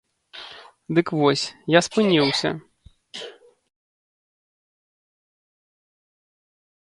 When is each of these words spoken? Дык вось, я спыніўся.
Дык 0.99 1.07
вось, 1.19 1.43
я 1.73 1.79
спыніўся. 1.87 2.49